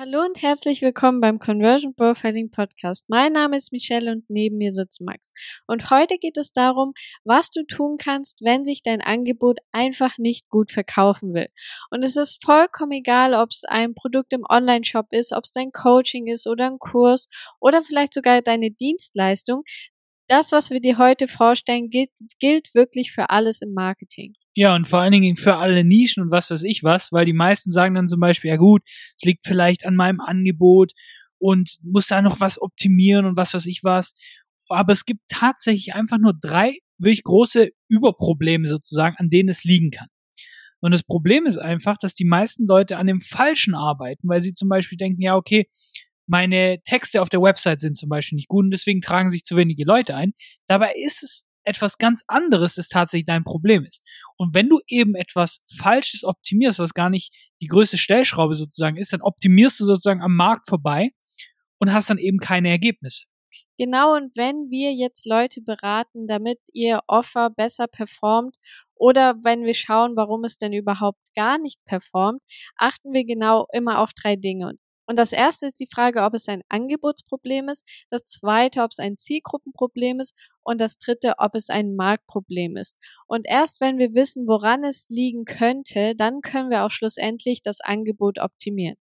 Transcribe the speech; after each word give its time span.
Hallo 0.00 0.24
und 0.24 0.40
herzlich 0.40 0.80
willkommen 0.80 1.20
beim 1.20 1.38
Conversion 1.38 1.94
Profiling 1.94 2.50
Podcast. 2.50 3.04
Mein 3.08 3.34
Name 3.34 3.58
ist 3.58 3.70
Michelle 3.70 4.10
und 4.10 4.30
neben 4.30 4.56
mir 4.56 4.72
sitzt 4.72 5.02
Max. 5.02 5.30
Und 5.66 5.90
heute 5.90 6.16
geht 6.16 6.38
es 6.38 6.52
darum, 6.52 6.94
was 7.22 7.50
du 7.50 7.66
tun 7.66 7.98
kannst, 7.98 8.40
wenn 8.42 8.64
sich 8.64 8.82
dein 8.82 9.02
Angebot 9.02 9.58
einfach 9.72 10.16
nicht 10.16 10.48
gut 10.48 10.70
verkaufen 10.70 11.34
will. 11.34 11.48
Und 11.90 12.02
es 12.02 12.16
ist 12.16 12.42
vollkommen 12.42 12.92
egal, 12.92 13.34
ob 13.34 13.50
es 13.50 13.64
ein 13.68 13.94
Produkt 13.94 14.32
im 14.32 14.46
Online-Shop 14.48 15.08
ist, 15.10 15.34
ob 15.34 15.44
es 15.44 15.52
dein 15.52 15.70
Coaching 15.70 16.28
ist 16.28 16.46
oder 16.46 16.68
ein 16.68 16.78
Kurs 16.78 17.28
oder 17.60 17.82
vielleicht 17.82 18.14
sogar 18.14 18.40
deine 18.40 18.70
Dienstleistung. 18.70 19.64
Das, 20.30 20.52
was 20.52 20.70
wir 20.70 20.78
dir 20.78 20.96
heute 20.96 21.26
vorstellen, 21.26 21.90
gilt, 21.90 22.10
gilt 22.38 22.72
wirklich 22.72 23.10
für 23.10 23.30
alles 23.30 23.62
im 23.62 23.72
Marketing. 23.72 24.32
Ja, 24.54 24.76
und 24.76 24.86
vor 24.86 25.00
allen 25.00 25.10
Dingen 25.10 25.34
für 25.34 25.56
alle 25.56 25.82
Nischen 25.82 26.22
und 26.22 26.30
was 26.30 26.52
weiß 26.52 26.62
ich 26.62 26.84
was, 26.84 27.10
weil 27.10 27.26
die 27.26 27.32
meisten 27.32 27.72
sagen 27.72 27.96
dann 27.96 28.06
zum 28.06 28.20
Beispiel, 28.20 28.50
ja 28.50 28.56
gut, 28.56 28.82
es 29.16 29.24
liegt 29.24 29.44
vielleicht 29.44 29.84
an 29.84 29.96
meinem 29.96 30.20
Angebot 30.20 30.92
und 31.38 31.78
muss 31.82 32.06
da 32.06 32.22
noch 32.22 32.38
was 32.38 32.62
optimieren 32.62 33.26
und 33.26 33.36
was 33.36 33.54
weiß 33.54 33.66
ich 33.66 33.80
was. 33.82 34.12
Aber 34.68 34.92
es 34.92 35.04
gibt 35.04 35.22
tatsächlich 35.28 35.94
einfach 35.94 36.18
nur 36.18 36.32
drei 36.40 36.78
wirklich 36.98 37.24
große 37.24 37.70
Überprobleme 37.88 38.68
sozusagen, 38.68 39.16
an 39.18 39.30
denen 39.30 39.48
es 39.48 39.64
liegen 39.64 39.90
kann. 39.90 40.06
Und 40.78 40.92
das 40.92 41.02
Problem 41.02 41.46
ist 41.46 41.56
einfach, 41.58 41.96
dass 41.98 42.14
die 42.14 42.24
meisten 42.24 42.68
Leute 42.68 42.98
an 42.98 43.08
dem 43.08 43.20
Falschen 43.20 43.74
arbeiten, 43.74 44.28
weil 44.28 44.42
sie 44.42 44.54
zum 44.54 44.68
Beispiel 44.68 44.96
denken, 44.96 45.22
ja, 45.22 45.34
okay, 45.34 45.66
meine 46.30 46.80
Texte 46.84 47.20
auf 47.20 47.28
der 47.28 47.42
Website 47.42 47.80
sind 47.80 47.96
zum 47.96 48.08
Beispiel 48.08 48.36
nicht 48.36 48.48
gut 48.48 48.64
und 48.64 48.70
deswegen 48.70 49.00
tragen 49.00 49.32
sich 49.32 49.42
zu 49.42 49.56
wenige 49.56 49.84
Leute 49.84 50.14
ein. 50.14 50.32
Dabei 50.68 50.92
ist 50.94 51.24
es 51.24 51.44
etwas 51.64 51.98
ganz 51.98 52.22
anderes, 52.28 52.76
das 52.76 52.86
tatsächlich 52.86 53.26
dein 53.26 53.42
Problem 53.42 53.84
ist. 53.84 54.00
Und 54.36 54.54
wenn 54.54 54.68
du 54.68 54.78
eben 54.86 55.16
etwas 55.16 55.58
Falsches 55.76 56.22
optimierst, 56.22 56.78
was 56.78 56.94
gar 56.94 57.10
nicht 57.10 57.34
die 57.60 57.66
größte 57.66 57.98
Stellschraube 57.98 58.54
sozusagen 58.54 58.96
ist, 58.96 59.12
dann 59.12 59.22
optimierst 59.22 59.80
du 59.80 59.84
sozusagen 59.84 60.22
am 60.22 60.36
Markt 60.36 60.68
vorbei 60.68 61.10
und 61.78 61.92
hast 61.92 62.10
dann 62.10 62.18
eben 62.18 62.38
keine 62.38 62.70
Ergebnisse. 62.70 63.24
Genau, 63.76 64.14
und 64.14 64.36
wenn 64.36 64.70
wir 64.70 64.94
jetzt 64.94 65.26
Leute 65.26 65.60
beraten, 65.62 66.28
damit 66.28 66.60
ihr 66.72 67.00
Offer 67.08 67.50
besser 67.50 67.88
performt 67.88 68.56
oder 68.94 69.34
wenn 69.42 69.64
wir 69.64 69.74
schauen, 69.74 70.14
warum 70.14 70.44
es 70.44 70.58
denn 70.58 70.72
überhaupt 70.72 71.18
gar 71.34 71.58
nicht 71.58 71.84
performt, 71.86 72.40
achten 72.76 73.12
wir 73.12 73.24
genau 73.24 73.66
immer 73.72 73.98
auf 73.98 74.12
drei 74.12 74.36
Dinge. 74.36 74.68
Und 74.68 74.78
das 75.18 75.32
erste 75.32 75.66
ist 75.66 75.80
die 75.80 75.88
Frage, 75.92 76.22
ob 76.22 76.34
es 76.34 76.48
ein 76.48 76.62
Angebotsproblem 76.68 77.68
ist, 77.68 77.88
das 78.10 78.24
zweite, 78.24 78.82
ob 78.82 78.90
es 78.92 78.98
ein 78.98 79.16
Zielgruppenproblem 79.16 80.20
ist 80.20 80.34
und 80.62 80.80
das 80.80 80.98
dritte, 80.98 81.34
ob 81.38 81.54
es 81.54 81.70
ein 81.70 81.96
Marktproblem 81.96 82.76
ist. 82.76 82.96
Und 83.26 83.46
erst 83.46 83.80
wenn 83.80 83.98
wir 83.98 84.14
wissen, 84.14 84.46
woran 84.46 84.84
es 84.84 85.06
liegen 85.08 85.44
könnte, 85.44 86.14
dann 86.16 86.40
können 86.42 86.70
wir 86.70 86.84
auch 86.84 86.90
schlussendlich 86.90 87.62
das 87.62 87.80
Angebot 87.80 88.38
optimieren. 88.38 88.96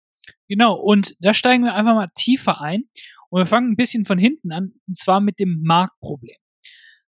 Genau, 0.49 0.75
und 0.75 1.17
da 1.21 1.35
steigen 1.35 1.65
wir 1.65 1.75
einfach 1.75 1.95
mal 1.95 2.11
tiefer 2.15 2.61
ein 2.61 2.85
und 3.31 3.41
wir 3.41 3.47
fangen 3.47 3.73
ein 3.73 3.77
bisschen 3.77 4.05
von 4.05 4.19
hinten 4.19 4.53
an, 4.53 4.73
und 4.87 4.97
zwar 4.97 5.21
mit 5.21 5.39
dem 5.39 5.63
Marktproblem. 5.63 6.37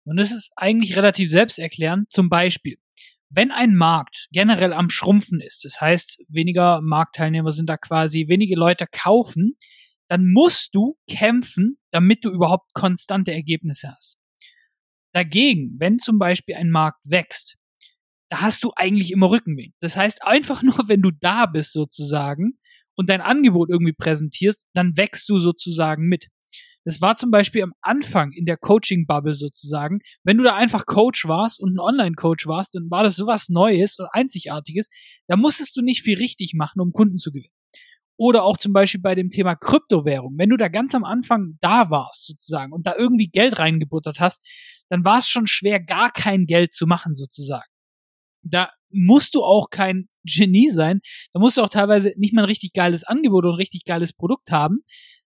Und 0.04 0.16
das 0.16 0.32
ist 0.32 0.52
eigentlich 0.56 0.96
relativ 0.96 1.30
selbsterklärend. 1.30 2.10
Zum 2.10 2.30
Beispiel, 2.30 2.78
wenn 3.30 3.50
ein 3.50 3.74
Markt 3.74 4.28
generell 4.30 4.72
am 4.72 4.90
Schrumpfen 4.90 5.40
ist, 5.40 5.64
das 5.64 5.80
heißt, 5.80 6.24
weniger 6.28 6.80
Marktteilnehmer 6.80 7.52
sind 7.52 7.68
da 7.68 7.76
quasi, 7.76 8.26
wenige 8.28 8.56
Leute 8.56 8.86
kaufen, 8.90 9.56
dann 10.08 10.30
musst 10.32 10.74
du 10.74 10.96
kämpfen, 11.08 11.78
damit 11.90 12.24
du 12.24 12.30
überhaupt 12.30 12.72
konstante 12.72 13.32
Ergebnisse 13.32 13.92
hast. 13.94 14.16
Dagegen, 15.12 15.76
wenn 15.78 15.98
zum 15.98 16.18
Beispiel 16.18 16.54
ein 16.54 16.70
Markt 16.70 17.00
wächst, 17.04 17.56
da 18.30 18.42
hast 18.42 18.62
du 18.64 18.72
eigentlich 18.76 19.10
immer 19.10 19.30
Rückenwind. 19.30 19.74
Das 19.80 19.96
heißt, 19.96 20.22
einfach 20.22 20.62
nur, 20.62 20.88
wenn 20.88 21.02
du 21.02 21.10
da 21.10 21.46
bist 21.46 21.72
sozusagen 21.72 22.58
und 22.96 23.08
dein 23.08 23.20
Angebot 23.20 23.70
irgendwie 23.70 23.94
präsentierst, 23.94 24.66
dann 24.74 24.96
wächst 24.96 25.28
du 25.28 25.38
sozusagen 25.38 26.08
mit. 26.08 26.28
Das 26.88 27.02
war 27.02 27.16
zum 27.16 27.30
Beispiel 27.30 27.62
am 27.62 27.74
Anfang 27.82 28.32
in 28.32 28.46
der 28.46 28.56
Coaching-Bubble 28.56 29.34
sozusagen. 29.34 29.98
Wenn 30.24 30.38
du 30.38 30.42
da 30.44 30.54
einfach 30.54 30.86
Coach 30.86 31.28
warst 31.28 31.60
und 31.60 31.74
ein 31.74 31.80
Online-Coach 31.80 32.46
warst, 32.46 32.74
dann 32.74 32.90
war 32.90 33.02
das 33.02 33.14
sowas 33.14 33.50
Neues 33.50 33.98
und 33.98 34.08
Einzigartiges. 34.10 34.88
Da 35.26 35.36
musstest 35.36 35.76
du 35.76 35.82
nicht 35.82 36.00
viel 36.00 36.16
richtig 36.16 36.54
machen, 36.54 36.80
um 36.80 36.92
Kunden 36.92 37.18
zu 37.18 37.30
gewinnen. 37.30 37.52
Oder 38.16 38.42
auch 38.42 38.56
zum 38.56 38.72
Beispiel 38.72 39.02
bei 39.02 39.14
dem 39.14 39.28
Thema 39.28 39.54
Kryptowährung. 39.54 40.38
Wenn 40.38 40.48
du 40.48 40.56
da 40.56 40.68
ganz 40.68 40.94
am 40.94 41.04
Anfang 41.04 41.58
da 41.60 41.90
warst 41.90 42.24
sozusagen 42.26 42.72
und 42.72 42.86
da 42.86 42.94
irgendwie 42.96 43.28
Geld 43.28 43.58
reingebuttert 43.58 44.18
hast, 44.18 44.40
dann 44.88 45.04
war 45.04 45.18
es 45.18 45.28
schon 45.28 45.46
schwer, 45.46 45.80
gar 45.80 46.10
kein 46.10 46.46
Geld 46.46 46.72
zu 46.72 46.86
machen 46.86 47.14
sozusagen. 47.14 47.68
Da 48.40 48.70
musst 48.88 49.34
du 49.34 49.44
auch 49.44 49.68
kein 49.68 50.08
Genie 50.24 50.70
sein. 50.70 51.00
Da 51.34 51.40
musst 51.40 51.58
du 51.58 51.62
auch 51.62 51.68
teilweise 51.68 52.14
nicht 52.16 52.32
mal 52.32 52.44
ein 52.44 52.48
richtig 52.48 52.72
geiles 52.72 53.04
Angebot 53.04 53.44
und 53.44 53.50
ein 53.50 53.56
richtig 53.56 53.84
geiles 53.84 54.14
Produkt 54.14 54.50
haben, 54.50 54.78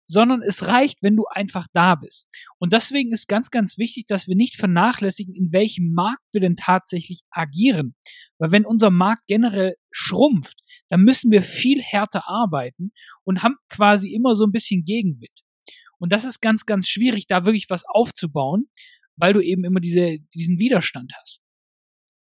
sondern 0.06 0.40
es 0.40 0.66
reicht, 0.66 1.02
wenn 1.02 1.16
du 1.16 1.24
einfach 1.26 1.66
da 1.72 1.96
bist. 1.96 2.28
Und 2.58 2.72
deswegen 2.72 3.12
ist 3.12 3.26
ganz, 3.26 3.50
ganz 3.50 3.76
wichtig, 3.76 4.06
dass 4.06 4.28
wir 4.28 4.36
nicht 4.36 4.56
vernachlässigen, 4.56 5.34
in 5.34 5.52
welchem 5.52 5.92
Markt 5.92 6.22
wir 6.32 6.40
denn 6.40 6.56
tatsächlich 6.56 7.22
agieren. 7.30 7.94
Weil 8.38 8.52
wenn 8.52 8.64
unser 8.64 8.90
Markt 8.90 9.26
generell 9.26 9.74
schrumpft, 9.90 10.60
dann 10.88 11.02
müssen 11.02 11.30
wir 11.30 11.42
viel 11.42 11.82
härter 11.82 12.28
arbeiten 12.28 12.92
und 13.24 13.42
haben 13.42 13.56
quasi 13.68 14.14
immer 14.14 14.34
so 14.34 14.44
ein 14.44 14.52
bisschen 14.52 14.84
Gegenwind. 14.84 15.40
Und 15.98 16.12
das 16.12 16.24
ist 16.24 16.40
ganz, 16.40 16.66
ganz 16.66 16.88
schwierig, 16.88 17.26
da 17.26 17.44
wirklich 17.44 17.66
was 17.68 17.84
aufzubauen, 17.86 18.68
weil 19.16 19.32
du 19.32 19.40
eben 19.40 19.64
immer 19.64 19.80
diese, 19.80 20.18
diesen 20.34 20.58
Widerstand 20.58 21.12
hast. 21.20 21.40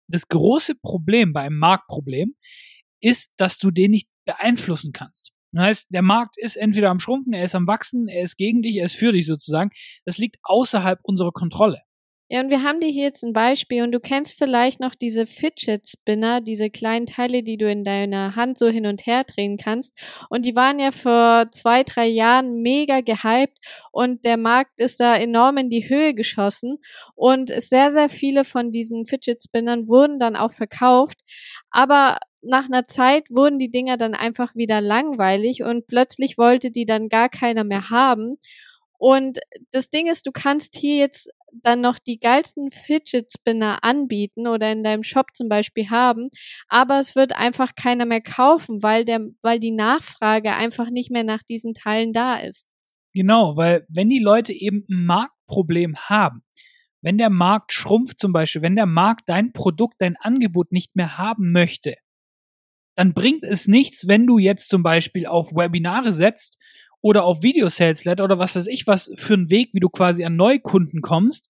Das 0.08 0.28
große 0.28 0.76
Problem 0.76 1.34
bei 1.34 1.42
einem 1.42 1.58
Marktproblem 1.58 2.36
ist, 3.00 3.32
dass 3.38 3.58
du 3.58 3.72
den 3.72 3.92
nicht 3.92 4.10
beeinflussen 4.26 4.92
kannst. 4.92 5.31
Das 5.52 5.66
heißt, 5.66 5.88
der 5.90 6.02
Markt 6.02 6.38
ist 6.38 6.56
entweder 6.56 6.90
am 6.90 7.00
Schrumpfen, 7.00 7.34
er 7.34 7.44
ist 7.44 7.56
am 7.56 7.68
Wachsen, 7.68 8.08
er 8.08 8.22
ist 8.24 8.38
gegen 8.38 8.62
dich, 8.62 8.78
er 8.78 8.86
ist 8.86 8.96
für 8.96 9.12
dich 9.12 9.26
sozusagen. 9.26 9.72
Das 10.06 10.18
liegt 10.18 10.38
außerhalb 10.44 11.00
unserer 11.04 11.32
Kontrolle. 11.32 11.82
Ja, 12.34 12.40
und 12.40 12.50
wir 12.50 12.64
haben 12.64 12.80
dir 12.80 12.88
hier 12.88 13.04
jetzt 13.04 13.26
ein 13.26 13.34
Beispiel 13.34 13.84
und 13.84 13.92
du 13.92 14.00
kennst 14.00 14.38
vielleicht 14.38 14.80
noch 14.80 14.96
diese 14.96 15.26
Fidget 15.26 15.86
Spinner, 15.86 16.40
diese 16.40 16.70
kleinen 16.70 17.06
Teile, 17.06 17.44
die 17.44 17.58
du 17.58 17.70
in 17.70 17.84
deiner 17.84 18.38
Hand 18.38 18.58
so 18.58 18.70
hin 18.70 18.86
und 18.86 19.06
her 19.06 19.26
drehen 19.26 19.58
kannst. 19.58 19.94
Und 20.30 20.46
die 20.46 20.56
waren 20.56 20.80
ja 20.80 20.92
vor 20.92 21.52
zwei, 21.52 21.84
drei 21.84 22.08
Jahren 22.08 22.62
mega 22.62 23.02
gehypt 23.02 23.58
und 23.92 24.24
der 24.24 24.38
Markt 24.38 24.72
ist 24.78 25.02
da 25.02 25.14
enorm 25.14 25.58
in 25.58 25.70
die 25.70 25.90
Höhe 25.90 26.14
geschossen 26.14 26.78
und 27.16 27.52
sehr, 27.62 27.92
sehr 27.92 28.08
viele 28.08 28.46
von 28.46 28.72
diesen 28.72 29.06
Fidget 29.06 29.44
Spinnern 29.44 29.90
wurden 29.90 30.18
dann 30.18 30.38
auch 30.38 30.54
verkauft. 30.54 31.20
Aber 31.70 32.18
nach 32.42 32.66
einer 32.66 32.86
Zeit 32.86 33.30
wurden 33.30 33.60
die 33.60 33.72
Dinger 33.72 33.98
dann 33.98 34.14
einfach 34.14 34.56
wieder 34.56 34.82
langweilig 34.82 35.64
und 35.64 35.88
plötzlich 35.88 36.38
wollte 36.38 36.72
die 36.72 36.86
dann 36.86 37.10
gar 37.10 37.30
keiner 37.30 37.64
mehr 37.64 37.90
haben. 37.90 38.38
Und 38.98 39.40
das 39.72 39.90
Ding 39.90 40.08
ist, 40.08 40.28
du 40.28 40.32
kannst 40.32 40.76
hier 40.76 40.98
jetzt 40.98 41.30
dann 41.52 41.82
noch 41.82 41.98
die 42.00 42.20
geilsten 42.20 42.72
Fidget 42.72 43.34
Spinner 43.34 43.84
anbieten 43.84 44.48
oder 44.48 44.72
in 44.72 44.84
deinem 44.84 45.04
Shop 45.04 45.28
zum 45.34 45.50
Beispiel 45.50 45.90
haben, 45.90 46.30
aber 46.68 47.00
es 47.00 47.16
wird 47.16 47.36
einfach 47.36 47.76
keiner 47.76 48.06
mehr 48.06 48.22
kaufen, 48.22 48.82
weil 48.84 49.04
der, 49.06 49.22
weil 49.42 49.60
die 49.60 49.72
Nachfrage 49.72 50.54
einfach 50.54 50.90
nicht 50.90 51.12
mehr 51.12 51.24
nach 51.24 51.44
diesen 51.44 51.74
Teilen 51.74 52.14
da 52.14 52.38
ist. 52.38 52.70
Genau, 53.14 53.58
weil 53.58 53.86
wenn 53.90 54.10
die 54.10 54.20
Leute 54.20 54.54
eben 54.54 54.86
ein 54.90 55.06
Marktproblem 55.06 55.98
haben, 55.98 56.44
wenn 57.02 57.18
der 57.18 57.30
Markt 57.30 57.74
schrumpft 57.74 58.20
zum 58.20 58.32
Beispiel, 58.32 58.62
wenn 58.62 58.76
der 58.76 58.86
Markt 58.86 59.24
dein 59.28 59.52
Produkt, 59.52 59.96
dein 60.00 60.16
Angebot 60.18 60.72
nicht 60.72 60.96
mehr 60.96 61.18
haben 61.18 61.52
möchte, 61.52 61.96
dann 62.96 63.14
bringt 63.14 63.44
es 63.44 63.68
nichts, 63.68 64.08
wenn 64.08 64.28
du 64.28 64.38
jetzt 64.38 64.70
zum 64.70 64.84
Beispiel 64.84 65.26
auf 65.26 65.52
Webinare 65.52 66.14
setzt 66.14 66.58
oder 67.02 67.24
auf 67.24 67.42
Video-Sales-Letter 67.44 68.24
oder 68.24 68.40
was 68.40 68.56
weiß 68.56 68.68
ich 68.68 68.88
was 68.88 69.12
für 69.16 69.34
einen 69.34 69.50
Weg, 69.50 69.70
wie 69.74 69.80
du 69.80 69.90
quasi 69.90 70.24
an 70.24 70.36
Neukunden 70.36 71.02
kommst, 71.02 71.50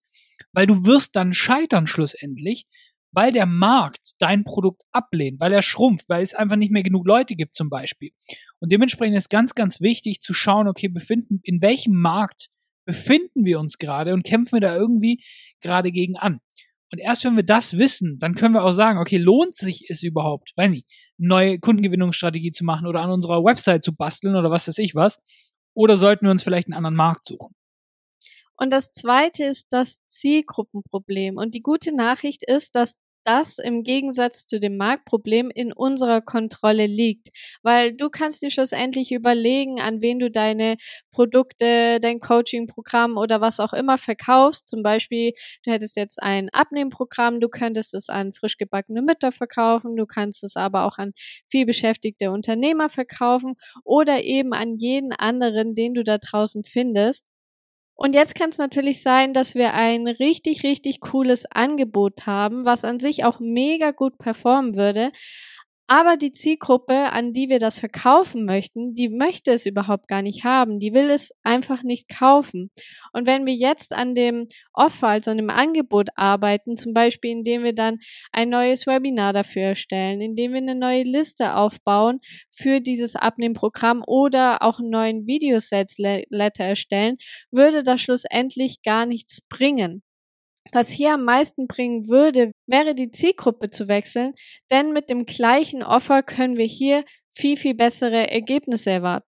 weil 0.53 0.67
du 0.67 0.85
wirst 0.85 1.15
dann 1.15 1.33
scheitern 1.33 1.87
schlussendlich, 1.87 2.67
weil 3.11 3.31
der 3.31 3.45
Markt 3.45 4.13
dein 4.19 4.43
Produkt 4.43 4.83
ablehnt, 4.91 5.39
weil 5.39 5.51
er 5.51 5.61
schrumpft, 5.61 6.07
weil 6.09 6.23
es 6.23 6.33
einfach 6.33 6.55
nicht 6.55 6.71
mehr 6.71 6.83
genug 6.83 7.05
Leute 7.05 7.35
gibt 7.35 7.55
zum 7.55 7.69
Beispiel. 7.69 8.11
Und 8.59 8.71
dementsprechend 8.71 9.17
ist 9.17 9.29
ganz, 9.29 9.53
ganz 9.53 9.81
wichtig 9.81 10.21
zu 10.21 10.33
schauen, 10.33 10.67
okay, 10.67 10.87
befinden, 10.87 11.41
in 11.43 11.61
welchem 11.61 11.99
Markt 11.99 12.47
befinden 12.85 13.45
wir 13.45 13.59
uns 13.59 13.77
gerade 13.77 14.13
und 14.13 14.23
kämpfen 14.23 14.53
wir 14.53 14.61
da 14.61 14.75
irgendwie 14.75 15.23
gerade 15.61 15.91
gegen 15.91 16.17
an. 16.17 16.39
Und 16.91 16.99
erst 16.99 17.23
wenn 17.23 17.35
wir 17.35 17.43
das 17.43 17.77
wissen, 17.77 18.19
dann 18.19 18.35
können 18.35 18.53
wir 18.53 18.63
auch 18.63 18.73
sagen, 18.73 18.99
okay, 18.99 19.17
lohnt 19.17 19.55
sich 19.55 19.89
es 19.89 20.03
überhaupt, 20.03 20.51
weiß 20.57 20.69
nicht, 20.69 20.87
neue 21.17 21.59
Kundengewinnungsstrategie 21.59 22.51
zu 22.51 22.65
machen 22.65 22.87
oder 22.87 23.01
an 23.01 23.11
unserer 23.11 23.43
Website 23.43 23.83
zu 23.83 23.95
basteln 23.95 24.35
oder 24.35 24.51
was 24.51 24.67
weiß 24.67 24.77
ich 24.79 24.93
was? 24.95 25.19
Oder 25.73 25.95
sollten 25.95 26.25
wir 26.25 26.31
uns 26.31 26.43
vielleicht 26.43 26.67
einen 26.67 26.75
anderen 26.75 26.95
Markt 26.95 27.25
suchen? 27.25 27.55
Und 28.57 28.71
das 28.71 28.91
zweite 28.91 29.45
ist 29.45 29.67
das 29.69 30.05
Zielgruppenproblem. 30.05 31.37
Und 31.37 31.55
die 31.55 31.61
gute 31.61 31.95
Nachricht 31.95 32.43
ist, 32.43 32.75
dass 32.75 32.97
das 33.25 33.57
im 33.59 33.83
Gegensatz 33.83 34.45
zu 34.45 34.59
dem 34.59 34.77
Marktproblem 34.77 35.49
in 35.53 35.73
unserer 35.73 36.21
Kontrolle 36.21 36.85
liegt. 36.87 37.29
Weil 37.63 37.93
du 37.95 38.09
kannst 38.09 38.41
dir 38.41 38.49
schlussendlich 38.51 39.11
überlegen, 39.11 39.79
an 39.79 40.01
wen 40.01 40.19
du 40.19 40.29
deine 40.31 40.77
Produkte, 41.11 41.99
dein 42.01 42.19
Coaching-Programm 42.19 43.17
oder 43.17 43.41
was 43.41 43.59
auch 43.59 43.73
immer 43.73 43.97
verkaufst. 43.97 44.67
Zum 44.67 44.83
Beispiel, 44.83 45.33
du 45.65 45.71
hättest 45.71 45.95
jetzt 45.97 46.21
ein 46.21 46.49
Abnehmprogramm, 46.51 47.39
du 47.39 47.49
könntest 47.49 47.93
es 47.93 48.09
an 48.09 48.33
frisch 48.33 48.57
gebackene 48.57 49.01
Mütter 49.01 49.31
verkaufen, 49.31 49.95
du 49.95 50.05
kannst 50.05 50.43
es 50.43 50.55
aber 50.55 50.85
auch 50.85 50.97
an 50.97 51.11
vielbeschäftigte 51.49 52.31
Unternehmer 52.31 52.89
verkaufen 52.89 53.55
oder 53.83 54.23
eben 54.23 54.53
an 54.53 54.75
jeden 54.75 55.11
anderen, 55.13 55.75
den 55.75 55.93
du 55.93 56.03
da 56.03 56.17
draußen 56.17 56.63
findest. 56.63 57.25
Und 58.01 58.15
jetzt 58.15 58.33
kann 58.33 58.49
es 58.49 58.57
natürlich 58.57 59.03
sein, 59.03 59.31
dass 59.31 59.53
wir 59.53 59.75
ein 59.75 60.07
richtig, 60.07 60.63
richtig 60.63 61.01
cooles 61.01 61.45
Angebot 61.45 62.25
haben, 62.25 62.65
was 62.65 62.83
an 62.83 62.99
sich 62.99 63.25
auch 63.25 63.39
mega 63.39 63.91
gut 63.91 64.17
performen 64.17 64.75
würde. 64.75 65.11
Aber 65.91 66.15
die 66.15 66.31
Zielgruppe, 66.31 67.11
an 67.11 67.33
die 67.33 67.49
wir 67.49 67.59
das 67.59 67.77
verkaufen 67.77 68.45
möchten, 68.45 68.95
die 68.95 69.09
möchte 69.09 69.51
es 69.51 69.65
überhaupt 69.65 70.07
gar 70.07 70.21
nicht 70.21 70.45
haben. 70.45 70.79
Die 70.79 70.93
will 70.93 71.09
es 71.09 71.33
einfach 71.43 71.83
nicht 71.83 72.07
kaufen. 72.07 72.71
Und 73.11 73.27
wenn 73.27 73.45
wir 73.45 73.53
jetzt 73.53 73.91
an 73.91 74.15
dem 74.15 74.47
Offer, 74.71 75.09
also 75.09 75.31
an 75.31 75.37
dem 75.37 75.49
Angebot 75.49 76.07
arbeiten, 76.15 76.77
zum 76.77 76.93
Beispiel 76.93 77.31
indem 77.31 77.63
wir 77.63 77.75
dann 77.75 77.97
ein 78.31 78.47
neues 78.47 78.87
Webinar 78.87 79.33
dafür 79.33 79.63
erstellen, 79.63 80.21
indem 80.21 80.53
wir 80.53 80.59
eine 80.59 80.75
neue 80.75 81.03
Liste 81.03 81.57
aufbauen 81.57 82.21
für 82.49 82.79
dieses 82.79 83.17
Abnehmprogramm 83.17 84.01
oder 84.07 84.61
auch 84.61 84.79
einen 84.79 84.91
neuen 84.91 85.27
Videosets-Letter 85.27 86.63
erstellen, 86.63 87.17
würde 87.51 87.83
das 87.83 87.99
schlussendlich 87.99 88.81
gar 88.81 89.05
nichts 89.05 89.41
bringen. 89.41 90.03
Was 90.71 90.89
hier 90.89 91.13
am 91.13 91.25
meisten 91.25 91.67
bringen 91.67 92.07
würde, 92.07 92.51
wäre 92.65 92.95
die 92.95 93.11
Zielgruppe 93.11 93.71
zu 93.71 93.87
wechseln, 93.87 94.33
denn 94.69 94.93
mit 94.93 95.09
dem 95.09 95.25
gleichen 95.25 95.83
Offer 95.83 96.23
können 96.23 96.57
wir 96.57 96.65
hier 96.65 97.03
viel, 97.35 97.57
viel 97.57 97.75
bessere 97.75 98.29
Ergebnisse 98.31 98.91
erwarten. 98.91 99.27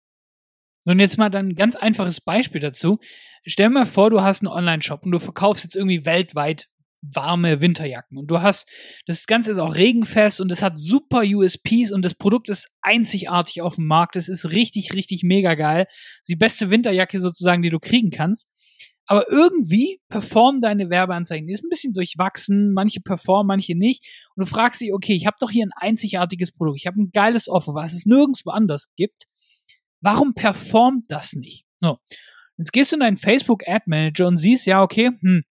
Und 0.86 1.00
jetzt 1.00 1.18
mal 1.18 1.36
ein 1.36 1.56
ganz 1.56 1.76
einfaches 1.76 2.22
Beispiel 2.22 2.62
dazu. 2.62 3.00
Stell 3.46 3.70
mir 3.70 3.86
vor, 3.86 4.10
du 4.10 4.22
hast 4.22 4.42
einen 4.42 4.52
Online-Shop 4.52 5.04
und 5.04 5.12
du 5.12 5.20
verkaufst 5.20 5.64
jetzt 5.64 5.76
irgendwie 5.76 6.06
weltweit 6.06 6.70
warme 7.02 7.62
Winterjacken 7.62 8.18
und 8.18 8.28
du 8.28 8.42
hast, 8.42 8.68
das 9.06 9.28
Ganze 9.28 9.52
ist 9.52 9.60
auch 9.60 9.76
regenfest 9.76 10.42
und 10.42 10.52
es 10.52 10.62
hat 10.62 10.80
super 10.80 11.22
USPs 11.24 11.92
und 11.92 12.04
das 12.04 12.16
Produkt 12.16 12.50
ist 12.50 12.70
einzigartig 12.82 13.62
auf 13.62 13.76
dem 13.76 13.86
Markt. 13.86 14.16
Es 14.16 14.30
ist 14.30 14.52
richtig, 14.52 14.94
richtig 14.94 15.24
mega 15.24 15.54
geil. 15.54 15.86
Die 16.28 16.36
beste 16.36 16.70
Winterjacke 16.70 17.20
sozusagen, 17.20 17.62
die 17.62 17.70
du 17.70 17.80
kriegen 17.80 18.10
kannst. 18.10 18.48
Aber 19.08 19.26
irgendwie 19.32 20.02
performen 20.10 20.62
deine 20.62 20.90
Werbeanzeigen. 20.90 21.48
Die 21.48 21.54
ist 21.54 21.64
ein 21.64 21.70
bisschen 21.70 21.94
durchwachsen, 21.94 22.74
manche 22.74 23.00
performen, 23.00 23.48
manche 23.48 23.74
nicht. 23.74 24.06
Und 24.36 24.46
du 24.46 24.50
fragst 24.50 24.82
dich, 24.82 24.94
okay, 24.94 25.16
ich 25.16 25.26
habe 25.26 25.38
doch 25.40 25.50
hier 25.50 25.66
ein 25.66 25.72
einzigartiges 25.76 26.52
Produkt, 26.52 26.80
ich 26.80 26.88
habe 26.88 27.02
ein 27.02 27.12
geiles 27.12 27.48
Offer, 27.48 27.74
was 27.74 27.94
es 27.94 28.06
nirgendwo 28.06 28.50
anders 28.52 28.88
gibt. 28.98 29.28
Warum 30.02 30.34
performt 30.34 31.06
das 31.08 31.34
nicht? 31.34 31.66
So. 31.80 31.98
Jetzt 32.58 32.74
gehst 32.74 32.92
du 32.92 32.98
in 32.98 33.02
deinen 33.02 33.18
Facebook 33.18 33.68
Ad 33.68 33.84
Manager 33.88 34.28
und 34.28 34.38
siehst, 34.38 34.66
ja, 34.66 34.82
okay, 34.82 35.12
hm, 35.22 35.44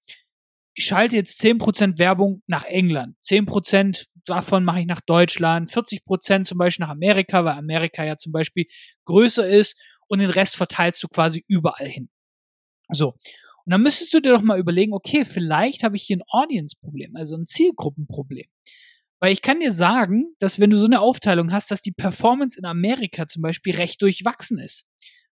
ich 0.75 0.85
schalte 0.85 1.17
jetzt 1.17 1.41
10% 1.41 1.99
Werbung 1.99 2.43
nach 2.47 2.64
England, 2.64 3.17
10% 3.25 4.06
davon 4.26 4.64
mache 4.64 4.81
ich 4.81 4.87
nach 4.87 5.00
Deutschland, 5.00 5.70
40% 5.70 6.44
zum 6.44 6.59
Beispiel 6.59 6.85
nach 6.85 6.93
Amerika, 6.93 7.44
weil 7.44 7.56
Amerika 7.56 8.05
ja 8.05 8.17
zum 8.17 8.32
Beispiel 8.32 8.67
größer 9.06 9.49
ist 9.49 9.76
und 10.09 10.19
den 10.19 10.31
Rest 10.31 10.56
verteilst 10.56 11.02
du 11.02 11.09
quasi 11.09 11.44
überall 11.49 11.88
hin. 11.88 12.11
So. 12.91 13.14
Und 13.67 13.73
dann 13.73 13.83
müsstest 13.83 14.15
du 14.15 14.21
dir 14.21 14.33
doch 14.33 14.43
mal 14.43 14.61
überlegen, 14.61 14.93
okay, 14.93 15.25
vielleicht 15.25 15.83
habe 15.83 15.97
ich 15.97 16.05
hier 16.05 16.19
ein 16.19 16.23
Audience-Problem, 16.29 17.17
also 17.17 17.37
ein 17.37 17.47
Zielgruppenproblem. 17.47 18.47
Weil 19.19 19.33
ich 19.33 19.43
kann 19.43 19.59
dir 19.59 19.73
sagen, 19.73 20.35
dass 20.39 20.61
wenn 20.61 20.71
du 20.71 20.79
so 20.79 20.85
eine 20.85 21.01
Aufteilung 21.01 21.51
hast, 21.51 21.73
dass 21.73 21.83
die 21.83 21.91
Performance 21.91 22.57
in 22.57 22.65
Amerika 22.65 23.27
zum 23.27 23.43
Beispiel 23.43 23.75
recht 23.75 24.01
durchwachsen 24.03 24.59
ist. 24.59 24.87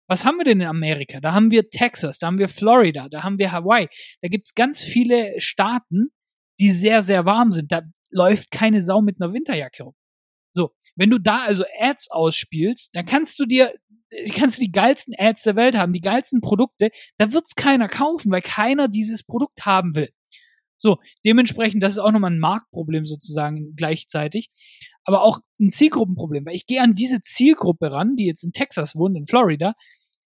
Was 0.07 0.25
haben 0.25 0.37
wir 0.37 0.45
denn 0.45 0.61
in 0.61 0.67
Amerika? 0.67 1.19
Da 1.19 1.33
haben 1.33 1.51
wir 1.51 1.69
Texas, 1.69 2.17
da 2.17 2.27
haben 2.27 2.39
wir 2.39 2.49
Florida, 2.49 3.07
da 3.07 3.23
haben 3.23 3.37
wir 3.37 3.51
Hawaii. 3.51 3.87
Da 4.21 4.29
gibt's 4.29 4.55
ganz 4.55 4.81
viele 4.83 5.39
Staaten, 5.39 6.09
die 6.59 6.71
sehr, 6.71 7.03
sehr 7.03 7.25
warm 7.25 7.51
sind. 7.51 7.71
Da 7.71 7.83
läuft 8.09 8.49
keine 8.49 8.83
Sau 8.83 9.01
mit 9.01 9.21
einer 9.21 9.31
Winterjacke 9.31 9.83
rum. 9.83 9.95
So, 10.53 10.71
wenn 10.95 11.09
du 11.09 11.19
da 11.19 11.43
also 11.43 11.63
Ads 11.79 12.09
ausspielst, 12.11 12.95
dann 12.95 13.05
kannst 13.05 13.39
du 13.39 13.45
dir 13.45 13.73
kannst 14.33 14.57
du 14.57 14.61
die 14.61 14.71
geilsten 14.71 15.13
Ads 15.17 15.43
der 15.43 15.55
Welt 15.55 15.75
haben, 15.75 15.93
die 15.93 16.01
geilsten 16.01 16.41
Produkte, 16.41 16.89
da 17.17 17.31
wird's 17.31 17.55
keiner 17.55 17.87
kaufen, 17.87 18.31
weil 18.31 18.41
keiner 18.41 18.87
dieses 18.87 19.23
Produkt 19.23 19.65
haben 19.65 19.95
will. 19.95 20.09
So, 20.77 20.97
dementsprechend, 21.25 21.81
das 21.81 21.93
ist 21.93 21.99
auch 21.99 22.11
nochmal 22.11 22.31
ein 22.31 22.39
Marktproblem 22.39 23.05
sozusagen 23.05 23.73
gleichzeitig, 23.75 24.49
aber 25.05 25.21
auch 25.21 25.39
ein 25.59 25.71
Zielgruppenproblem, 25.71 26.45
weil 26.45 26.55
ich 26.55 26.65
gehe 26.65 26.81
an 26.81 26.93
diese 26.93 27.21
Zielgruppe 27.21 27.91
ran, 27.91 28.17
die 28.17 28.25
jetzt 28.25 28.43
in 28.43 28.51
Texas 28.51 28.95
wohnt, 28.95 29.15
in 29.15 29.25
Florida, 29.25 29.75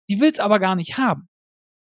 die 0.09 0.19
will's 0.19 0.39
aber 0.39 0.59
gar 0.59 0.75
nicht 0.75 0.97
haben. 0.97 1.29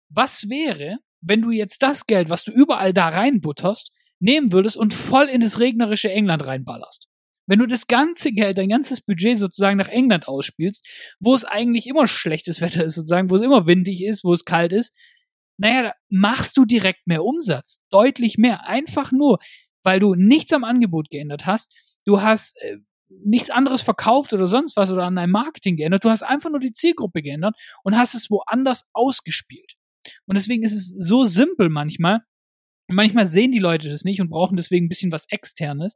Was 0.09 0.49
wäre, 0.49 0.97
wenn 1.21 1.43
du 1.43 1.51
jetzt 1.51 1.83
das 1.83 2.07
Geld, 2.07 2.29
was 2.29 2.43
du 2.43 2.51
überall 2.51 2.91
da 2.91 3.09
reinbutterst, 3.09 3.91
nehmen 4.19 4.51
würdest 4.51 4.77
und 4.77 4.93
voll 4.93 5.25
in 5.25 5.41
das 5.41 5.59
regnerische 5.59 6.11
England 6.11 6.47
reinballerst? 6.47 7.07
Wenn 7.47 7.59
du 7.59 7.67
das 7.67 7.87
ganze 7.87 8.31
Geld, 8.31 8.57
dein 8.57 8.69
ganzes 8.69 9.01
Budget 9.01 9.37
sozusagen 9.37 9.77
nach 9.77 9.87
England 9.87 10.27
ausspielst, 10.27 10.85
wo 11.19 11.35
es 11.35 11.45
eigentlich 11.45 11.87
immer 11.87 12.07
schlechtes 12.07 12.61
Wetter 12.61 12.83
ist, 12.83 12.95
sozusagen, 12.95 13.29
wo 13.29 13.35
es 13.35 13.41
immer 13.41 13.67
windig 13.67 14.03
ist, 14.03 14.23
wo 14.23 14.33
es 14.33 14.45
kalt 14.45 14.71
ist, 14.71 14.93
naja, 15.57 15.93
machst 16.09 16.57
du 16.57 16.65
direkt 16.65 17.07
mehr 17.07 17.23
Umsatz. 17.23 17.79
Deutlich 17.89 18.37
mehr. 18.37 18.67
Einfach 18.67 19.11
nur, 19.11 19.39
weil 19.83 19.99
du 19.99 20.15
nichts 20.15 20.51
am 20.51 20.63
Angebot 20.63 21.09
geändert 21.09 21.45
hast. 21.45 21.71
Du 22.03 22.21
hast 22.21 22.61
äh, 22.61 22.77
nichts 23.23 23.49
anderes 23.49 23.81
verkauft 23.81 24.33
oder 24.33 24.47
sonst 24.47 24.75
was 24.75 24.91
oder 24.91 25.03
an 25.03 25.15
deinem 25.15 25.31
Marketing 25.31 25.77
geändert. 25.77 26.03
Du 26.03 26.09
hast 26.09 26.23
einfach 26.23 26.49
nur 26.49 26.59
die 26.59 26.73
Zielgruppe 26.73 27.21
geändert 27.21 27.55
und 27.83 27.95
hast 27.95 28.15
es 28.15 28.29
woanders 28.29 28.83
ausgespielt. 28.93 29.75
Und 30.25 30.35
deswegen 30.35 30.63
ist 30.63 30.73
es 30.73 30.89
so 30.89 31.23
simpel 31.23 31.69
manchmal. 31.69 32.19
Manchmal 32.87 33.27
sehen 33.27 33.51
die 33.51 33.59
Leute 33.59 33.89
das 33.89 34.03
nicht 34.03 34.21
und 34.21 34.29
brauchen 34.29 34.57
deswegen 34.57 34.85
ein 34.85 34.89
bisschen 34.89 35.11
was 35.11 35.25
Externes. 35.29 35.95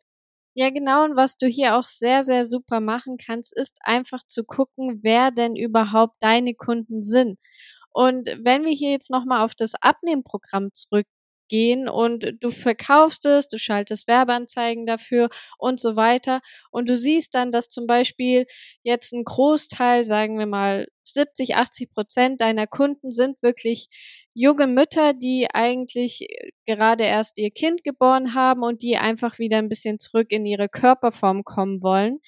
Ja, 0.56 0.70
genau. 0.72 1.04
Und 1.06 1.16
was 1.16 1.38
du 1.38 1.48
hier 1.48 1.76
auch 1.78 1.84
sehr, 1.86 2.24
sehr 2.24 2.44
super 2.44 2.80
machen 2.80 3.18
kannst, 3.18 3.56
ist 3.56 3.78
einfach 3.82 4.20
zu 4.26 4.44
gucken, 4.44 5.00
wer 5.04 5.32
denn 5.32 5.56
überhaupt 5.56 6.16
deine 6.22 6.54
Kunden 6.56 7.04
sind. 7.04 7.40
Und 7.92 8.28
wenn 8.44 8.64
wir 8.66 8.72
hier 8.74 8.92
jetzt 8.92 9.10
nochmal 9.12 9.44
auf 9.46 9.56
das 9.56 9.74
Abnehmprogramm 9.76 10.70
zurückgehen 10.74 11.88
und 11.90 12.26
du 12.42 12.52
verkaufst 12.52 13.26
es, 13.26 13.48
du 13.48 13.58
schaltest 13.58 14.08
Werbeanzeigen 14.08 14.86
dafür 14.86 15.30
und 15.58 15.80
so 15.80 15.96
weiter 15.96 16.42
und 16.72 16.90
du 16.90 16.96
siehst 16.96 17.34
dann, 17.36 17.52
dass 17.52 17.70
zum 17.70 17.88
Beispiel 17.88 18.46
jetzt 18.84 19.14
ein 19.14 19.24
Großteil, 19.24 20.04
sagen 20.04 20.38
wir 20.40 20.46
mal 20.46 20.88
70, 21.06 21.56
80 21.56 21.90
Prozent 21.92 22.42
deiner 22.42 22.68
Kunden 22.68 23.12
sind 23.12 23.42
wirklich 23.42 23.90
junge 24.40 24.68
Mütter, 24.68 25.14
die 25.14 25.48
eigentlich 25.54 26.22
äh, 26.22 26.52
gerade 26.66 27.04
erst 27.04 27.38
ihr 27.38 27.52
Kind 27.52 27.84
geboren 27.84 28.34
haben 28.34 28.64
und 28.64 28.82
die 28.82 28.98
einfach 28.98 29.38
wieder 29.38 29.58
ein 29.58 29.70
bisschen 29.70 30.00
zurück 30.00 30.28
in 30.32 30.46
ihre 30.46 30.70
Körperform 30.70 31.44
kommen 31.44 31.82
wollen, 31.82 32.20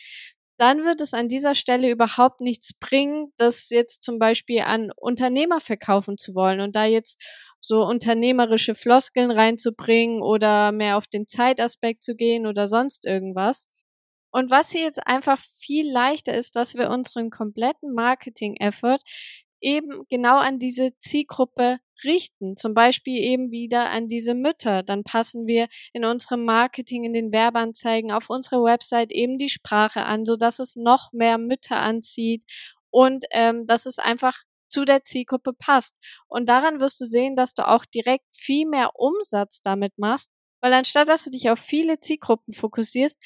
dann 0.57 0.83
wird 0.83 1.01
es 1.01 1.13
an 1.13 1.27
dieser 1.27 1.55
Stelle 1.55 1.89
überhaupt 1.89 2.41
nichts 2.41 2.77
bringen, 2.77 3.33
das 3.37 3.69
jetzt 3.69 4.03
zum 4.03 4.19
Beispiel 4.19 4.61
an 4.61 4.91
Unternehmer 4.95 5.61
verkaufen 5.61 6.17
zu 6.17 6.35
wollen 6.35 6.59
und 6.59 6.75
da 6.75 6.85
jetzt 6.85 7.19
so 7.61 7.83
unternehmerische 7.83 8.75
Floskeln 8.75 9.31
reinzubringen 9.31 10.21
oder 10.21 10.71
mehr 10.71 10.97
auf 10.97 11.07
den 11.07 11.27
Zeitaspekt 11.27 12.03
zu 12.03 12.15
gehen 12.15 12.45
oder 12.45 12.67
sonst 12.67 13.05
irgendwas. 13.05 13.67
Und 14.31 14.51
was 14.51 14.69
hier 14.71 14.81
jetzt 14.83 15.05
einfach 15.07 15.39
viel 15.39 15.89
leichter 15.91 16.33
ist, 16.33 16.55
dass 16.55 16.75
wir 16.75 16.89
unseren 16.89 17.29
kompletten 17.29 17.93
Marketing-Effort 17.93 18.99
eben 19.61 20.03
genau 20.09 20.37
an 20.39 20.59
diese 20.59 20.91
Zielgruppe 20.99 21.77
richten. 22.03 22.57
Zum 22.57 22.73
Beispiel 22.73 23.17
eben 23.17 23.51
wieder 23.51 23.89
an 23.89 24.07
diese 24.07 24.33
Mütter. 24.33 24.83
Dann 24.83 25.03
passen 25.03 25.47
wir 25.47 25.67
in 25.93 26.05
unserem 26.05 26.45
Marketing, 26.45 27.03
in 27.03 27.13
den 27.13 27.31
Werbeanzeigen 27.31 28.11
auf 28.11 28.29
unserer 28.29 28.63
Website 28.63 29.11
eben 29.11 29.37
die 29.37 29.49
Sprache 29.49 30.03
an, 30.03 30.25
so 30.25 30.35
dass 30.35 30.59
es 30.59 30.75
noch 30.75 31.11
mehr 31.13 31.37
Mütter 31.37 31.77
anzieht 31.77 32.43
und 32.89 33.25
ähm, 33.31 33.67
dass 33.67 33.85
es 33.85 33.99
einfach 33.99 34.43
zu 34.69 34.85
der 34.85 35.03
Zielgruppe 35.03 35.53
passt. 35.53 35.97
Und 36.27 36.47
daran 36.47 36.79
wirst 36.79 36.99
du 37.01 37.05
sehen, 37.05 37.35
dass 37.35 37.53
du 37.53 37.67
auch 37.67 37.85
direkt 37.85 38.25
viel 38.31 38.67
mehr 38.67 38.91
Umsatz 38.95 39.61
damit 39.61 39.97
machst, 39.97 40.31
weil 40.61 40.73
anstatt 40.73 41.09
dass 41.09 41.23
du 41.25 41.29
dich 41.29 41.49
auf 41.49 41.59
viele 41.59 41.99
Zielgruppen 41.99 42.53
fokussierst, 42.53 43.17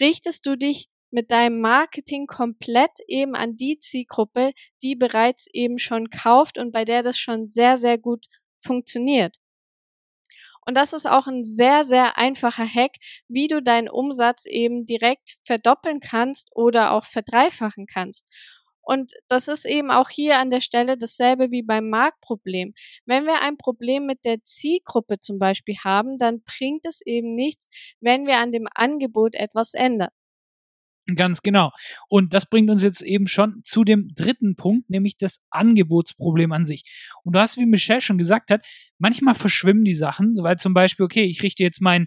richtest 0.00 0.46
du 0.46 0.56
dich 0.56 0.88
mit 1.12 1.30
deinem 1.30 1.60
Marketing 1.60 2.26
komplett 2.26 2.92
eben 3.06 3.34
an 3.34 3.56
die 3.56 3.78
Zielgruppe, 3.78 4.52
die 4.82 4.96
bereits 4.96 5.46
eben 5.52 5.78
schon 5.78 6.10
kauft 6.10 6.58
und 6.58 6.72
bei 6.72 6.84
der 6.84 7.02
das 7.02 7.18
schon 7.18 7.48
sehr, 7.48 7.76
sehr 7.76 7.98
gut 7.98 8.26
funktioniert. 8.58 9.36
Und 10.64 10.76
das 10.76 10.92
ist 10.92 11.06
auch 11.06 11.26
ein 11.26 11.44
sehr, 11.44 11.84
sehr 11.84 12.16
einfacher 12.16 12.66
Hack, 12.66 12.92
wie 13.28 13.48
du 13.48 13.62
deinen 13.62 13.88
Umsatz 13.88 14.46
eben 14.46 14.86
direkt 14.86 15.38
verdoppeln 15.42 16.00
kannst 16.00 16.50
oder 16.54 16.92
auch 16.92 17.04
verdreifachen 17.04 17.86
kannst. 17.86 18.28
Und 18.84 19.12
das 19.28 19.48
ist 19.48 19.64
eben 19.64 19.90
auch 19.90 20.08
hier 20.08 20.38
an 20.38 20.50
der 20.50 20.60
Stelle 20.60 20.98
dasselbe 20.98 21.50
wie 21.50 21.62
beim 21.62 21.88
Marktproblem. 21.88 22.74
Wenn 23.06 23.26
wir 23.26 23.40
ein 23.40 23.56
Problem 23.56 24.06
mit 24.06 24.24
der 24.24 24.42
Zielgruppe 24.42 25.20
zum 25.20 25.38
Beispiel 25.38 25.76
haben, 25.84 26.18
dann 26.18 26.42
bringt 26.42 26.84
es 26.84 27.00
eben 27.04 27.34
nichts, 27.34 27.68
wenn 28.00 28.26
wir 28.26 28.38
an 28.38 28.50
dem 28.52 28.66
Angebot 28.74 29.34
etwas 29.36 29.74
ändern. 29.74 30.10
Ganz 31.16 31.42
genau. 31.42 31.70
Und 32.08 32.32
das 32.32 32.46
bringt 32.46 32.70
uns 32.70 32.82
jetzt 32.82 33.02
eben 33.02 33.26
schon 33.26 33.62
zu 33.64 33.82
dem 33.82 34.12
dritten 34.14 34.54
Punkt, 34.54 34.88
nämlich 34.88 35.18
das 35.18 35.40
Angebotsproblem 35.50 36.52
an 36.52 36.64
sich. 36.64 36.84
Und 37.24 37.34
du 37.34 37.40
hast, 37.40 37.56
wie 37.56 37.66
Michelle 37.66 38.00
schon 38.00 38.18
gesagt 38.18 38.50
hat, 38.52 38.64
manchmal 38.98 39.34
verschwimmen 39.34 39.84
die 39.84 39.94
Sachen, 39.94 40.36
weil 40.42 40.58
zum 40.58 40.74
Beispiel, 40.74 41.04
okay, 41.04 41.24
ich 41.24 41.42
richte 41.42 41.64
jetzt 41.64 41.80
mein, 41.80 42.06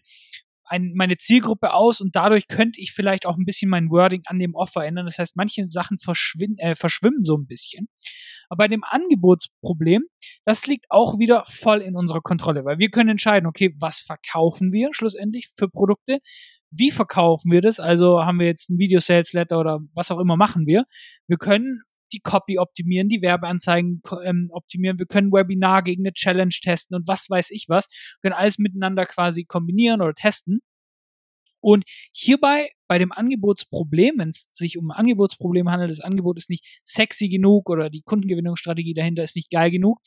ein, 0.64 0.94
meine 0.96 1.18
Zielgruppe 1.18 1.74
aus 1.74 2.00
und 2.00 2.16
dadurch 2.16 2.48
könnte 2.48 2.80
ich 2.80 2.94
vielleicht 2.94 3.26
auch 3.26 3.38
ein 3.38 3.46
bisschen 3.46 3.70
mein 3.70 3.90
Wording 3.90 4.22
an 4.28 4.40
dem 4.40 4.56
Offer 4.56 4.86
ändern. 4.86 5.06
Das 5.06 5.20
heißt, 5.20 5.36
manche 5.36 5.68
Sachen 5.70 5.98
verschwimmen, 5.98 6.58
äh, 6.58 6.76
verschwimmen 6.76 7.26
so 7.26 7.36
ein 7.36 7.48
bisschen. 7.48 7.88
Aber 8.50 8.60
bei 8.64 8.68
dem 8.70 8.84
Angebotsproblem, 8.84 10.04
das 10.46 10.68
liegt 10.68 10.86
auch 10.90 11.20
wieder 11.20 11.44
voll 11.48 11.82
in 11.82 11.96
unserer 11.96 12.22
Kontrolle, 12.22 12.64
weil 12.66 12.80
wir 12.80 12.90
können 12.90 13.10
entscheiden, 13.10 13.48
okay, 13.48 13.76
was 13.80 14.00
verkaufen 14.00 14.72
wir 14.72 14.90
schlussendlich 14.94 15.50
für 15.56 15.68
Produkte, 15.68 16.20
wie 16.78 16.92
verkaufen 16.92 17.52
wir 17.52 17.62
das? 17.62 17.80
Also 17.80 18.24
haben 18.24 18.40
wir 18.40 18.48
jetzt 18.48 18.70
ein 18.70 18.78
Video 18.78 19.00
Sales 19.00 19.34
Letter 19.34 19.60
oder 19.60 19.80
was 19.94 20.12
auch 20.12 20.20
immer 20.20 20.38
machen 20.38 20.68
wir. 20.68 20.86
Wir 21.28 21.38
können 21.38 21.82
die 22.12 22.20
Copy 22.20 22.60
optimieren, 22.60 23.10
die 23.10 23.22
Werbeanzeigen 23.22 24.02
ähm, 24.24 24.50
optimieren, 24.52 25.00
wir 25.00 25.06
können 25.06 25.32
Webinar 25.32 25.84
gegen 25.84 26.04
eine 26.04 26.14
Challenge 26.14 26.54
testen 26.62 26.96
und 26.96 27.08
was 27.08 27.30
weiß 27.30 27.50
ich 27.50 27.66
was, 27.68 27.88
wir 27.90 28.30
können 28.30 28.40
alles 28.40 28.58
miteinander 28.58 29.06
quasi 29.06 29.44
kombinieren 29.44 30.02
oder 30.02 30.14
testen. 30.14 30.62
Und 31.62 31.84
hierbei 32.12 32.70
bei 32.88 33.00
dem 33.00 33.12
Angebotsproblem, 33.12 34.20
wenn 34.20 34.30
es 34.30 34.48
sich 34.52 34.78
um 34.78 34.92
ein 34.92 34.98
Angebotsproblem 34.98 35.70
handelt, 35.70 35.90
das 35.90 36.00
Angebot 36.00 36.38
ist 36.38 36.50
nicht 36.50 36.64
sexy 36.84 37.28
genug 37.28 37.72
oder 37.72 37.90
die 37.90 38.04
Kundengewinnungsstrategie 38.04 38.94
dahinter 38.94 39.24
ist 39.24 39.36
nicht 39.36 39.50
geil 39.50 39.72
genug, 39.72 40.00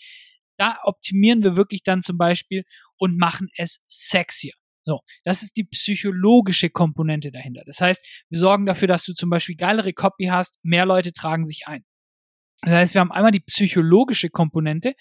da 0.57 0.79
optimieren 0.85 1.43
wir 1.43 1.57
wirklich 1.57 1.83
dann 1.83 2.03
zum 2.03 2.17
Beispiel 2.17 2.65
und 2.97 3.19
machen 3.19 3.49
es 3.57 3.81
sexier. 3.87 4.53
So, 4.89 5.01
das 5.23 5.43
ist 5.43 5.55
die 5.59 5.65
psychologische 5.65 6.71
Komponente 6.71 7.31
dahinter. 7.31 7.63
Das 7.67 7.79
heißt, 7.79 8.03
wir 8.31 8.39
sorgen 8.39 8.65
dafür, 8.65 8.89
dass 8.89 9.05
du 9.05 9.13
zum 9.13 9.29
Beispiel 9.29 9.55
geilere 9.55 9.93
Copy 9.93 10.29
hast, 10.31 10.59
mehr 10.63 10.87
Leute 10.87 11.13
tragen 11.13 11.45
sich 11.45 11.65
ein. 11.67 11.85
Das 12.63 12.73
heißt, 12.73 12.95
wir 12.95 13.03
haben 13.03 13.13
einmal 13.13 13.31
die 13.31 13.41
psychologische 13.41 14.31
Komponente 14.31 14.95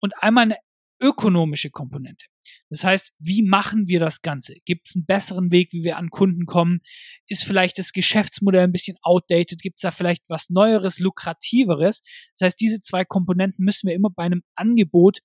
und 0.00 0.14
einmal 0.22 0.44
eine 0.44 0.56
ökonomische 1.02 1.68
Komponente. 1.68 2.24
Das 2.70 2.82
heißt, 2.82 3.12
wie 3.18 3.42
machen 3.42 3.88
wir 3.88 4.00
das 4.00 4.22
Ganze? 4.22 4.54
Gibt 4.64 4.88
es 4.88 4.96
einen 4.96 5.04
besseren 5.04 5.50
Weg, 5.50 5.70
wie 5.74 5.84
wir 5.84 5.98
an 5.98 6.08
Kunden 6.08 6.46
kommen? 6.46 6.80
Ist 7.28 7.44
vielleicht 7.44 7.76
das 7.76 7.92
Geschäftsmodell 7.92 8.64
ein 8.64 8.72
bisschen 8.72 8.96
outdated? 9.02 9.60
Gibt 9.60 9.80
es 9.80 9.82
da 9.82 9.90
vielleicht 9.90 10.22
was 10.28 10.48
Neueres, 10.48 10.98
Lukrativeres? 10.98 12.00
Das 12.38 12.46
heißt, 12.46 12.58
diese 12.58 12.80
zwei 12.80 13.04
Komponenten 13.04 13.66
müssen 13.66 13.86
wir 13.86 13.94
immer 13.94 14.08
bei 14.08 14.22
einem 14.22 14.44
Angebot 14.54 15.20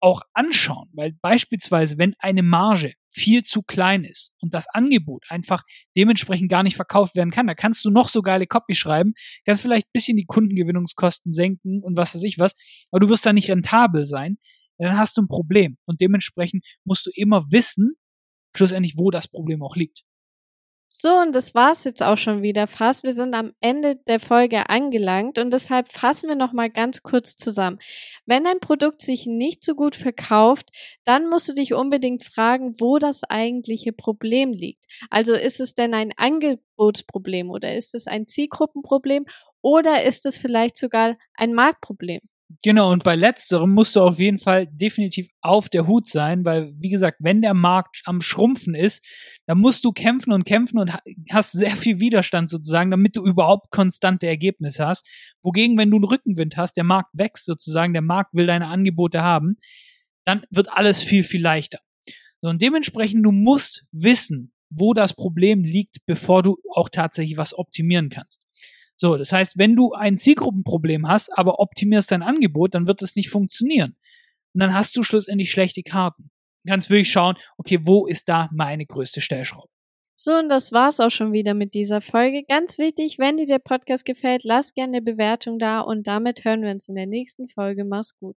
auch 0.00 0.22
anschauen, 0.34 0.90
weil 0.94 1.12
beispielsweise, 1.20 1.98
wenn 1.98 2.14
eine 2.18 2.42
Marge 2.42 2.92
viel 3.10 3.42
zu 3.42 3.62
klein 3.62 4.04
ist 4.04 4.32
und 4.40 4.52
das 4.52 4.66
Angebot 4.68 5.24
einfach 5.28 5.62
dementsprechend 5.96 6.50
gar 6.50 6.62
nicht 6.62 6.76
verkauft 6.76 7.14
werden 7.14 7.30
kann, 7.30 7.46
da 7.46 7.54
kannst 7.54 7.84
du 7.84 7.90
noch 7.90 8.08
so 8.08 8.20
geile 8.22 8.46
Copy 8.46 8.74
schreiben, 8.74 9.14
kannst 9.44 9.62
vielleicht 9.62 9.86
ein 9.86 9.92
bisschen 9.92 10.16
die 10.16 10.26
Kundengewinnungskosten 10.26 11.32
senken 11.32 11.82
und 11.82 11.96
was 11.96 12.14
weiß 12.14 12.22
ich 12.24 12.38
was, 12.38 12.52
aber 12.90 13.00
du 13.00 13.08
wirst 13.08 13.24
da 13.24 13.32
nicht 13.32 13.50
rentabel 13.50 14.06
sein, 14.06 14.38
dann 14.78 14.98
hast 14.98 15.16
du 15.16 15.22
ein 15.22 15.28
Problem 15.28 15.78
und 15.86 16.00
dementsprechend 16.00 16.64
musst 16.84 17.06
du 17.06 17.10
immer 17.14 17.50
wissen, 17.50 17.94
schlussendlich, 18.54 18.94
wo 18.96 19.10
das 19.10 19.28
Problem 19.28 19.62
auch 19.62 19.76
liegt. 19.76 20.02
So, 20.88 21.14
und 21.18 21.34
das 21.34 21.54
war's 21.54 21.84
jetzt 21.84 22.02
auch 22.02 22.16
schon 22.16 22.42
wieder 22.42 22.66
fast. 22.66 23.04
Wir 23.04 23.12
sind 23.12 23.34
am 23.34 23.52
Ende 23.60 23.96
der 24.06 24.18
Folge 24.18 24.70
angelangt 24.70 25.38
und 25.38 25.50
deshalb 25.50 25.92
fassen 25.92 26.28
wir 26.28 26.36
nochmal 26.36 26.70
ganz 26.70 27.02
kurz 27.02 27.36
zusammen. 27.36 27.78
Wenn 28.24 28.44
dein 28.44 28.60
Produkt 28.60 29.02
sich 29.02 29.26
nicht 29.26 29.62
so 29.62 29.74
gut 29.74 29.94
verkauft, 29.94 30.70
dann 31.04 31.28
musst 31.28 31.48
du 31.48 31.54
dich 31.54 31.74
unbedingt 31.74 32.24
fragen, 32.24 32.80
wo 32.80 32.98
das 32.98 33.24
eigentliche 33.24 33.92
Problem 33.92 34.52
liegt. 34.52 34.84
Also 35.10 35.34
ist 35.34 35.60
es 35.60 35.74
denn 35.74 35.92
ein 35.92 36.12
Angebotsproblem 36.16 37.50
oder 37.50 37.74
ist 37.74 37.94
es 37.94 38.06
ein 38.06 38.26
Zielgruppenproblem 38.26 39.26
oder 39.60 40.04
ist 40.04 40.24
es 40.24 40.38
vielleicht 40.38 40.78
sogar 40.78 41.16
ein 41.34 41.52
Marktproblem? 41.52 42.20
Genau, 42.62 42.92
und 42.92 43.02
bei 43.02 43.16
letzterem 43.16 43.72
musst 43.74 43.96
du 43.96 44.02
auf 44.02 44.20
jeden 44.20 44.38
Fall 44.38 44.68
definitiv 44.68 45.26
auf 45.40 45.68
der 45.68 45.88
Hut 45.88 46.06
sein, 46.06 46.44
weil, 46.44 46.72
wie 46.78 46.90
gesagt, 46.90 47.18
wenn 47.20 47.42
der 47.42 47.54
Markt 47.54 48.02
am 48.04 48.20
Schrumpfen 48.20 48.76
ist, 48.76 49.02
dann 49.46 49.58
musst 49.58 49.84
du 49.84 49.90
kämpfen 49.90 50.32
und 50.32 50.44
kämpfen 50.44 50.78
und 50.78 50.92
hast 51.32 51.52
sehr 51.52 51.74
viel 51.74 51.98
Widerstand 51.98 52.48
sozusagen, 52.48 52.92
damit 52.92 53.16
du 53.16 53.24
überhaupt 53.24 53.72
konstante 53.72 54.28
Ergebnisse 54.28 54.86
hast. 54.86 55.04
Wogegen, 55.42 55.76
wenn 55.76 55.90
du 55.90 55.96
einen 55.96 56.04
Rückenwind 56.04 56.56
hast, 56.56 56.74
der 56.76 56.84
Markt 56.84 57.10
wächst 57.14 57.46
sozusagen, 57.46 57.92
der 57.92 58.02
Markt 58.02 58.32
will 58.32 58.46
deine 58.46 58.68
Angebote 58.68 59.22
haben, 59.22 59.56
dann 60.24 60.42
wird 60.50 60.68
alles 60.70 61.02
viel, 61.02 61.24
viel 61.24 61.42
leichter. 61.42 61.80
Und 62.42 62.62
dementsprechend, 62.62 63.26
du 63.26 63.32
musst 63.32 63.86
wissen, 63.90 64.52
wo 64.70 64.94
das 64.94 65.14
Problem 65.14 65.64
liegt, 65.64 65.98
bevor 66.06 66.44
du 66.44 66.58
auch 66.72 66.88
tatsächlich 66.90 67.36
was 67.36 67.58
optimieren 67.58 68.08
kannst. 68.08 68.46
So, 68.96 69.16
das 69.16 69.32
heißt, 69.32 69.58
wenn 69.58 69.76
du 69.76 69.92
ein 69.92 70.18
Zielgruppenproblem 70.18 71.06
hast, 71.06 71.36
aber 71.36 71.60
optimierst 71.60 72.10
dein 72.10 72.22
Angebot, 72.22 72.74
dann 72.74 72.86
wird 72.86 73.02
das 73.02 73.14
nicht 73.14 73.28
funktionieren. 73.28 73.96
Und 74.54 74.60
dann 74.60 74.74
hast 74.74 74.96
du 74.96 75.02
schlussendlich 75.02 75.50
schlechte 75.50 75.82
Karten. 75.82 76.30
Du 76.64 76.70
kannst 76.70 76.88
wirklich 76.90 77.10
schauen, 77.10 77.36
okay, 77.58 77.78
wo 77.82 78.06
ist 78.06 78.28
da 78.28 78.48
meine 78.52 78.86
größte 78.86 79.20
Stellschraube? 79.20 79.68
So, 80.18 80.32
und 80.32 80.48
das 80.48 80.72
war's 80.72 80.98
auch 80.98 81.10
schon 81.10 81.34
wieder 81.34 81.52
mit 81.52 81.74
dieser 81.74 82.00
Folge. 82.00 82.42
Ganz 82.48 82.78
wichtig, 82.78 83.18
wenn 83.18 83.36
dir 83.36 83.44
der 83.44 83.58
Podcast 83.58 84.06
gefällt, 84.06 84.44
lass 84.44 84.72
gerne 84.72 84.96
eine 84.96 85.02
Bewertung 85.02 85.58
da 85.58 85.80
und 85.80 86.06
damit 86.06 86.44
hören 86.46 86.62
wir 86.62 86.70
uns 86.70 86.88
in 86.88 86.94
der 86.94 87.06
nächsten 87.06 87.48
Folge. 87.48 87.84
Mach's 87.84 88.16
gut. 88.18 88.34